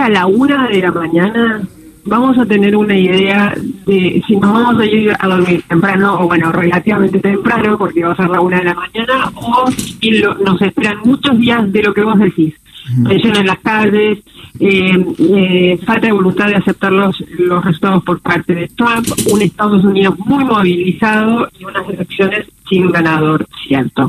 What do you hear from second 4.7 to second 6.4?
a ir a dormir temprano o